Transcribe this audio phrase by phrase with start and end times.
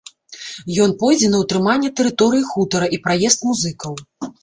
[0.85, 3.93] Ён пойдзе на ўтрыманне тэрыторыі хутара і праезд музыкаў.